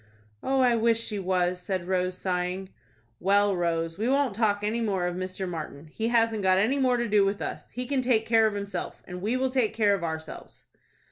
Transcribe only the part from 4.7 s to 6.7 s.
more of Mr. Martin. He hasn't got